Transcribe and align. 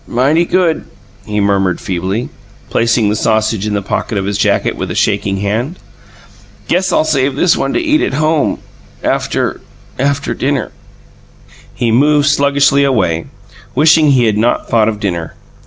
"Mighty 0.07 0.45
good," 0.45 0.85
he 1.27 1.39
murmured 1.39 1.79
feebly, 1.79 2.29
placing 2.71 3.07
the 3.09 3.15
sausage 3.15 3.67
in 3.67 3.75
the 3.75 3.83
pocket 3.83 4.17
of 4.17 4.25
his 4.25 4.39
jacket 4.39 4.75
with 4.75 4.89
a 4.89 4.95
shaking 4.95 5.37
hand. 5.41 5.77
"Guess 6.67 6.91
I'll 6.91 7.05
save 7.05 7.35
this 7.35 7.55
one 7.55 7.71
to 7.73 7.79
eat 7.79 8.01
at 8.01 8.15
home, 8.15 8.57
after 9.03 9.61
after 9.99 10.33
dinner." 10.33 10.71
He 11.75 11.91
moved 11.91 12.25
sluggishly 12.29 12.83
away, 12.83 13.25
wishing 13.75 14.09
he 14.13 14.25
had 14.25 14.37
not 14.39 14.67
thought 14.67 14.89
of 14.89 14.99
dinner. 14.99 15.35